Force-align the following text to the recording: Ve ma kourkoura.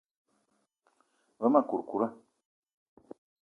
Ve 1.39 1.47
ma 1.51 1.61
kourkoura. 1.69 2.07